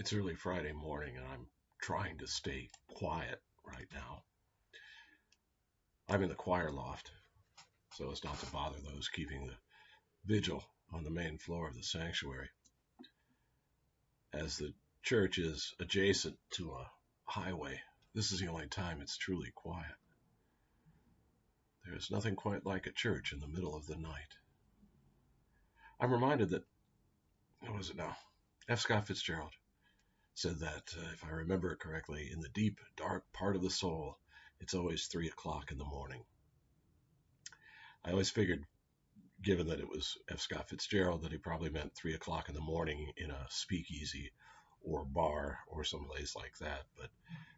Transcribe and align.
It's 0.00 0.14
early 0.14 0.34
Friday 0.34 0.72
morning 0.72 1.18
and 1.18 1.26
I'm 1.26 1.46
trying 1.82 2.16
to 2.20 2.26
stay 2.26 2.70
quiet 2.88 3.38
right 3.66 3.86
now. 3.92 4.22
I'm 6.08 6.22
in 6.22 6.30
the 6.30 6.34
choir 6.34 6.70
loft 6.70 7.10
so 7.92 8.10
as 8.10 8.24
not 8.24 8.40
to 8.40 8.46
bother 8.46 8.78
those 8.78 9.10
keeping 9.10 9.46
the 9.46 9.58
vigil 10.24 10.64
on 10.90 11.04
the 11.04 11.10
main 11.10 11.36
floor 11.36 11.68
of 11.68 11.74
the 11.74 11.82
sanctuary. 11.82 12.48
As 14.32 14.56
the 14.56 14.72
church 15.02 15.36
is 15.36 15.74
adjacent 15.80 16.38
to 16.52 16.70
a 16.70 16.90
highway, 17.26 17.78
this 18.14 18.32
is 18.32 18.40
the 18.40 18.48
only 18.48 18.68
time 18.68 19.02
it's 19.02 19.18
truly 19.18 19.52
quiet. 19.54 19.96
There 21.84 21.94
is 21.94 22.10
nothing 22.10 22.36
quite 22.36 22.64
like 22.64 22.86
a 22.86 22.92
church 22.92 23.34
in 23.34 23.40
the 23.40 23.48
middle 23.48 23.76
of 23.76 23.86
the 23.86 23.98
night. 23.98 24.32
I'm 26.00 26.10
reminded 26.10 26.48
that, 26.48 26.64
what 27.60 27.76
was 27.76 27.90
it 27.90 27.96
now? 27.96 28.16
F. 28.66 28.80
Scott 28.80 29.06
Fitzgerald 29.06 29.52
said 30.40 30.58
that, 30.60 30.94
uh, 30.98 31.10
if 31.12 31.22
I 31.22 31.28
remember 31.28 31.70
it 31.70 31.80
correctly, 31.80 32.30
in 32.32 32.40
the 32.40 32.48
deep, 32.48 32.80
dark 32.96 33.30
part 33.34 33.56
of 33.56 33.62
the 33.62 33.68
soul, 33.68 34.16
it's 34.58 34.72
always 34.72 35.04
three 35.04 35.28
o'clock 35.28 35.70
in 35.70 35.76
the 35.76 35.84
morning. 35.84 36.24
I 38.06 38.12
always 38.12 38.30
figured, 38.30 38.64
given 39.42 39.66
that 39.66 39.80
it 39.80 39.88
was 39.88 40.16
F. 40.30 40.40
Scott 40.40 40.70
Fitzgerald, 40.70 41.22
that 41.22 41.32
he 41.32 41.36
probably 41.36 41.68
meant 41.68 41.94
three 41.94 42.14
o'clock 42.14 42.48
in 42.48 42.54
the 42.54 42.60
morning 42.62 43.12
in 43.18 43.30
a 43.30 43.46
speakeasy 43.50 44.32
or 44.82 45.04
bar 45.04 45.58
or 45.66 45.84
someplace 45.84 46.34
like 46.34 46.56
that. 46.58 46.84
But 46.96 47.10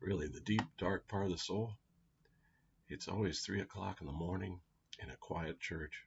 really, 0.00 0.26
the 0.26 0.40
deep, 0.40 0.62
dark 0.76 1.06
part 1.06 1.26
of 1.26 1.30
the 1.30 1.38
soul, 1.38 1.74
it's 2.88 3.06
always 3.06 3.38
three 3.38 3.60
o'clock 3.60 4.00
in 4.00 4.08
the 4.08 4.12
morning 4.12 4.58
in 5.00 5.10
a 5.10 5.16
quiet 5.16 5.60
church. 5.60 6.02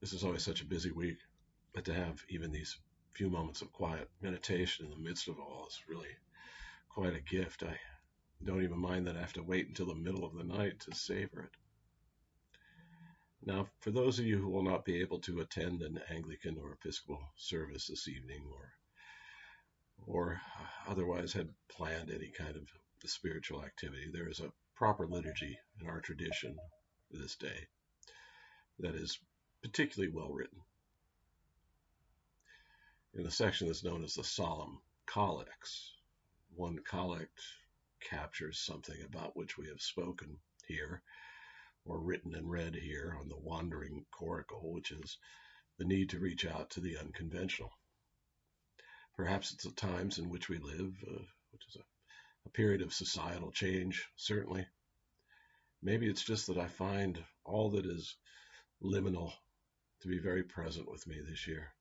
This 0.00 0.12
is 0.12 0.24
always 0.24 0.42
such 0.42 0.60
a 0.60 0.66
busy 0.66 0.90
week, 0.90 1.18
but 1.72 1.84
to 1.84 1.94
have 1.94 2.20
even 2.28 2.50
these 2.50 2.76
few 3.14 3.30
moments 3.30 3.62
of 3.62 3.72
quiet 3.72 4.08
meditation 4.20 4.86
in 4.86 4.90
the 4.90 5.08
midst 5.08 5.28
of 5.28 5.38
all 5.38 5.66
is 5.68 5.80
really 5.88 6.16
quite 6.88 7.14
a 7.14 7.20
gift. 7.20 7.62
I 7.62 7.78
don't 8.44 8.62
even 8.62 8.78
mind 8.78 9.06
that 9.06 9.16
I 9.16 9.20
have 9.20 9.32
to 9.34 9.42
wait 9.42 9.68
until 9.68 9.86
the 9.86 9.94
middle 9.94 10.24
of 10.24 10.34
the 10.34 10.44
night 10.44 10.80
to 10.80 10.94
savor 10.94 11.42
it. 11.42 11.50
Now, 13.42 13.68
for 13.80 13.90
those 13.90 14.18
of 14.18 14.26
you 14.26 14.38
who 14.38 14.50
will 14.50 14.62
not 14.62 14.84
be 14.84 15.00
able 15.00 15.18
to 15.20 15.40
attend 15.40 15.82
an 15.82 16.00
Anglican 16.10 16.58
or 16.58 16.72
Episcopal 16.72 17.20
service 17.36 17.86
this 17.86 18.08
evening 18.08 18.44
or 18.52 18.72
or 20.06 20.40
otherwise 20.86 21.32
had 21.32 21.48
planned 21.68 22.10
any 22.10 22.30
kind 22.30 22.56
of 22.56 22.68
spiritual 23.04 23.62
activity, 23.64 24.10
there 24.10 24.28
is 24.28 24.40
a 24.40 24.52
proper 24.74 25.06
liturgy 25.06 25.58
in 25.80 25.86
our 25.86 26.00
tradition 26.00 26.56
this 27.10 27.36
day 27.36 27.66
that 28.78 28.94
is 28.94 29.18
particularly 29.62 30.12
well 30.12 30.32
written. 30.32 30.59
In 33.12 33.24
the 33.24 33.30
section 33.30 33.66
that's 33.66 33.82
known 33.82 34.04
as 34.04 34.14
the 34.14 34.22
Solemn 34.22 34.80
Collects, 35.04 35.92
one 36.54 36.78
collect 36.78 37.42
captures 38.00 38.60
something 38.60 39.02
about 39.02 39.36
which 39.36 39.58
we 39.58 39.66
have 39.66 39.82
spoken 39.82 40.38
here, 40.68 41.02
or 41.84 41.98
written 42.00 42.36
and 42.36 42.48
read 42.48 42.76
here 42.76 43.16
on 43.18 43.28
the 43.28 43.36
wandering 43.36 44.06
coracle, 44.12 44.72
which 44.72 44.92
is 44.92 45.18
the 45.76 45.84
need 45.84 46.10
to 46.10 46.20
reach 46.20 46.46
out 46.46 46.70
to 46.70 46.80
the 46.80 46.98
unconventional. 46.98 47.72
Perhaps 49.16 49.52
it's 49.54 49.64
the 49.64 49.72
times 49.72 50.18
in 50.18 50.28
which 50.28 50.48
we 50.48 50.58
live, 50.58 50.94
uh, 51.04 51.24
which 51.50 51.66
is 51.66 51.76
a, 51.76 51.84
a 52.46 52.50
period 52.50 52.80
of 52.80 52.94
societal 52.94 53.50
change, 53.50 54.08
certainly. 54.14 54.68
Maybe 55.82 56.08
it's 56.08 56.24
just 56.24 56.46
that 56.46 56.58
I 56.58 56.68
find 56.68 57.24
all 57.44 57.70
that 57.70 57.86
is 57.86 58.16
liminal 58.80 59.32
to 60.02 60.08
be 60.08 60.20
very 60.20 60.44
present 60.44 60.88
with 60.88 61.04
me 61.08 61.20
this 61.20 61.48
year. 61.48 61.74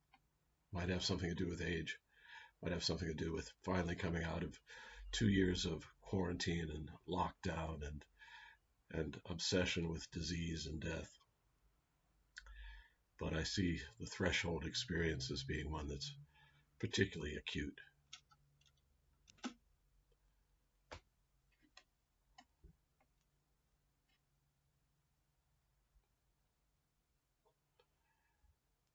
Might 0.72 0.90
have 0.90 1.04
something 1.04 1.30
to 1.30 1.36
do 1.36 1.48
with 1.48 1.62
age, 1.62 1.98
might 2.62 2.72
have 2.72 2.84
something 2.84 3.08
to 3.08 3.14
do 3.14 3.34
with 3.34 3.52
finally 3.64 3.96
coming 3.96 4.24
out 4.24 4.44
of 4.44 4.60
two 5.12 5.30
years 5.30 5.66
of 5.66 5.88
quarantine 6.02 6.70
and 6.70 6.90
lockdown 7.08 7.86
and 7.88 8.06
and 8.92 9.20
obsession 9.30 9.90
with 9.90 10.10
disease 10.12 10.66
and 10.66 10.80
death. 10.80 11.12
But 13.20 13.34
I 13.34 13.44
see 13.44 13.82
the 14.00 14.06
threshold 14.06 14.66
experience 14.66 15.30
as 15.30 15.44
being 15.44 15.70
one 15.70 15.88
that's 15.88 16.16
particularly 16.80 17.36
acute. 17.36 17.80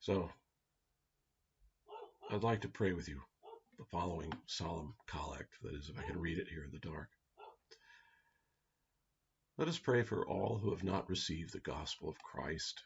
So, 0.01 0.31
I'd 2.35 2.43
like 2.43 2.63
to 2.63 2.69
pray 2.69 2.93
with 2.93 3.09
you 3.09 3.23
the 3.79 3.85
following 3.93 4.33
solemn 4.47 4.97
collect, 5.07 5.55
that 5.63 5.73
is, 5.73 5.89
if 5.89 5.97
I 5.97 6.03
can 6.03 6.19
read 6.19 6.39
it 6.39 6.49
here 6.49 6.65
in 6.65 6.73
the 6.73 6.81
dark. 6.81 7.09
Let 9.57 9.69
us 9.69 9.79
pray 9.79 10.03
for 10.03 10.27
all 10.27 10.59
who 10.59 10.71
have 10.71 10.83
not 10.83 11.09
received 11.09 11.53
the 11.53 11.61
gospel 11.61 12.09
of 12.09 12.21
Christ, 12.25 12.83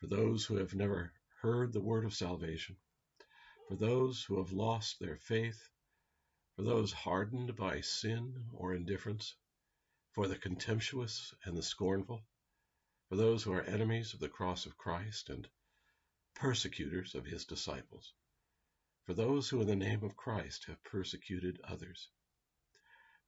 for 0.00 0.06
those 0.06 0.46
who 0.46 0.56
have 0.56 0.74
never 0.74 1.12
heard 1.42 1.74
the 1.74 1.82
word 1.82 2.06
of 2.06 2.14
salvation, 2.14 2.78
for 3.68 3.76
those 3.76 4.24
who 4.24 4.38
have 4.38 4.50
lost 4.50 4.98
their 4.98 5.18
faith, 5.18 5.68
for 6.56 6.62
those 6.62 6.90
hardened 6.90 7.54
by 7.56 7.82
sin 7.82 8.46
or 8.54 8.72
indifference, 8.72 9.34
for 10.14 10.26
the 10.26 10.38
contemptuous 10.38 11.34
and 11.44 11.54
the 11.54 11.62
scornful, 11.62 12.24
for 13.10 13.16
those 13.16 13.42
who 13.42 13.52
are 13.52 13.64
enemies 13.64 14.14
of 14.14 14.20
the 14.20 14.28
cross 14.30 14.64
of 14.64 14.78
Christ 14.78 15.28
and 15.28 15.46
persecutors 16.34 17.14
of 17.14 17.26
his 17.26 17.44
disciples 17.44 18.14
for 19.06 19.12
those 19.12 19.50
who 19.50 19.60
in 19.60 19.66
the 19.66 19.76
name 19.76 20.02
of 20.02 20.16
Christ 20.16 20.64
have 20.66 20.82
persecuted 20.82 21.60
others, 21.68 22.08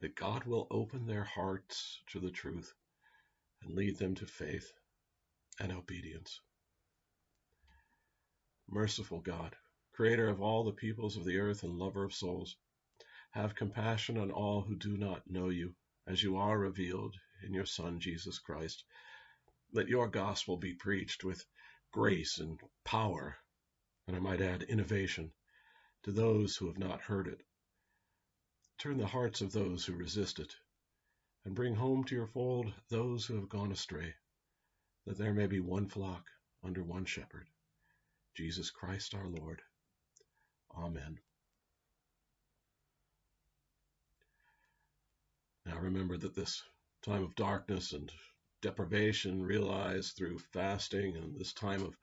that 0.01 0.17
God 0.17 0.45
will 0.45 0.67
open 0.71 1.07
their 1.07 1.25
hearts 1.25 2.01
to 2.09 2.19
the 2.19 2.31
truth 2.31 2.73
and 3.63 3.75
lead 3.75 3.99
them 3.99 4.15
to 4.15 4.27
faith 4.27 4.73
and 5.61 5.71
obedience. 5.71 6.41
Merciful 8.69 9.21
God, 9.21 9.55
creator 9.93 10.29
of 10.29 10.41
all 10.41 10.65
the 10.65 10.73
peoples 10.73 11.19
of 11.19 11.25
the 11.25 11.39
earth 11.39 11.63
and 11.63 11.79
lover 11.79 12.05
of 12.05 12.15
souls, 12.15 12.57
have 13.33 13.55
compassion 13.55 14.17
on 14.17 14.31
all 14.31 14.63
who 14.63 14.77
do 14.77 14.97
not 14.97 15.29
know 15.29 15.51
you, 15.51 15.75
as 16.07 16.23
you 16.23 16.39
are 16.39 16.59
revealed 16.59 17.15
in 17.45 17.53
your 17.53 17.67
Son, 17.67 18.01
Jesus 18.01 18.39
Christ. 18.39 18.83
Let 19.75 19.89
your 19.89 20.09
gospel 20.09 20.57
be 20.57 20.73
preached 20.73 21.23
with 21.23 21.45
grace 21.93 22.39
and 22.39 22.59
power, 22.85 23.37
and 24.07 24.17
I 24.17 24.21
might 24.21 24.41
add 24.41 24.63
innovation 24.63 25.33
to 26.07 26.13
those 26.13 26.57
who 26.57 26.69
have 26.69 26.79
not 26.79 27.01
heard 27.01 27.27
it. 27.27 27.43
Turn 28.79 28.97
the 28.97 29.09
hearts 29.09 29.41
of 29.41 29.51
those 29.51 29.85
who 29.85 29.93
resist 29.93 30.39
it, 30.39 30.55
and 31.45 31.53
bring 31.53 31.75
home 31.75 32.05
to 32.05 32.15
your 32.15 32.29
fold 32.29 32.73
those 32.89 33.27
who 33.27 33.35
have 33.35 33.49
gone 33.49 33.73
astray, 33.73 34.15
that 35.05 35.19
there 35.19 35.35
may 35.35 35.49
be 35.49 35.59
one 35.59 35.89
flock 35.89 36.25
under 36.63 36.85
one 36.85 37.05
shepherd, 37.05 37.49
Jesus 38.37 38.71
Christ 38.71 39.17
our 39.17 39.27
Lord. 39.27 39.61
Amen. 40.79 41.19
Now 45.65 45.79
remember 45.79 46.17
that 46.19 46.37
this 46.37 46.63
time 47.03 47.25
of 47.25 47.35
darkness 47.35 47.93
and 47.93 48.13
deprivation 48.63 49.43
realized 49.43 50.15
through 50.15 50.39
fasting 50.39 51.17
and 51.17 51.37
this 51.37 51.53
time 51.53 51.83
of 51.83 51.97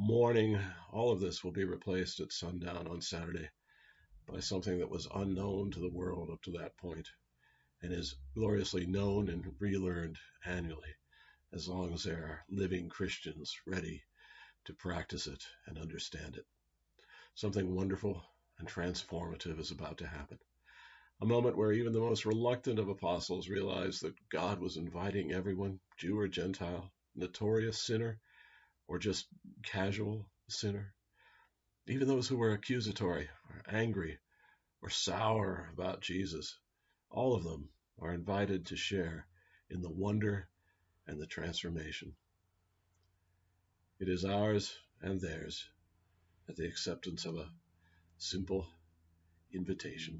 mourning, 0.00 0.58
all 0.92 1.12
of 1.12 1.20
this 1.20 1.44
will 1.44 1.52
be 1.52 1.64
replaced 1.64 2.20
at 2.20 2.32
sundown 2.32 2.86
on 2.88 3.02
Saturday 3.02 3.46
by 4.26 4.40
something 4.40 4.78
that 4.78 4.88
was 4.88 5.06
unknown 5.14 5.70
to 5.70 5.78
the 5.78 5.90
world 5.90 6.30
up 6.30 6.40
to 6.40 6.52
that 6.52 6.74
point 6.78 7.06
and 7.82 7.92
is 7.92 8.16
gloriously 8.34 8.86
known 8.86 9.28
and 9.28 9.54
relearned 9.58 10.16
annually 10.46 10.94
as 11.52 11.68
long 11.68 11.92
as 11.92 12.02
there 12.02 12.24
are 12.24 12.44
living 12.48 12.88
Christians 12.88 13.54
ready 13.66 14.02
to 14.64 14.72
practice 14.72 15.26
it 15.26 15.44
and 15.66 15.76
understand 15.76 16.34
it. 16.36 16.46
Something 17.34 17.74
wonderful 17.74 18.24
and 18.58 18.66
transformative 18.66 19.60
is 19.60 19.70
about 19.70 19.98
to 19.98 20.06
happen. 20.06 20.38
A 21.20 21.26
moment 21.26 21.58
where 21.58 21.72
even 21.72 21.92
the 21.92 22.00
most 22.00 22.24
reluctant 22.24 22.78
of 22.78 22.88
apostles 22.88 23.50
realized 23.50 24.00
that 24.00 24.14
God 24.30 24.60
was 24.60 24.78
inviting 24.78 25.32
everyone, 25.32 25.78
Jew 25.98 26.18
or 26.18 26.26
Gentile, 26.26 26.90
notorious 27.14 27.76
sinner 27.82 28.18
or 28.90 28.98
just 28.98 29.28
casual 29.62 30.26
sinner. 30.48 30.92
Even 31.86 32.08
those 32.08 32.26
who 32.26 32.36
were 32.36 32.50
accusatory 32.50 33.28
or 33.48 33.62
angry 33.72 34.18
or 34.82 34.90
sour 34.90 35.70
about 35.72 36.00
Jesus, 36.00 36.58
all 37.08 37.36
of 37.36 37.44
them 37.44 37.68
are 38.00 38.12
invited 38.12 38.66
to 38.66 38.76
share 38.76 39.26
in 39.70 39.80
the 39.80 39.88
wonder 39.88 40.48
and 41.06 41.20
the 41.20 41.26
transformation. 41.26 42.16
It 44.00 44.08
is 44.08 44.24
ours 44.24 44.76
and 45.00 45.20
theirs 45.20 45.64
at 46.48 46.56
the 46.56 46.66
acceptance 46.66 47.24
of 47.26 47.36
a 47.36 47.48
simple 48.18 48.66
invitation. 49.54 50.18